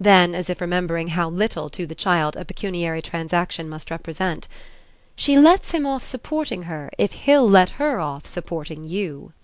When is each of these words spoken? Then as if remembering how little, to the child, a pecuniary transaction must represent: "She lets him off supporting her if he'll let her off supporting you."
Then 0.00 0.34
as 0.34 0.48
if 0.48 0.62
remembering 0.62 1.08
how 1.08 1.28
little, 1.28 1.68
to 1.68 1.86
the 1.86 1.94
child, 1.94 2.36
a 2.38 2.44
pecuniary 2.46 3.02
transaction 3.02 3.68
must 3.68 3.90
represent: 3.90 4.48
"She 5.14 5.38
lets 5.38 5.72
him 5.72 5.84
off 5.84 6.02
supporting 6.02 6.62
her 6.62 6.88
if 6.96 7.12
he'll 7.12 7.46
let 7.46 7.68
her 7.76 8.00
off 8.00 8.24
supporting 8.24 8.84
you." 8.84 9.34